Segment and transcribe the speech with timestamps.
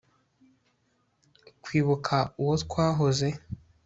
[1.63, 3.27] kwibuka uwo twahoze